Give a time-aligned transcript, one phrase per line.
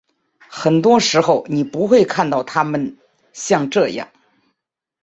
[0.49, 2.97] 很多时候你不会看到他们
[3.33, 4.09] 像这样。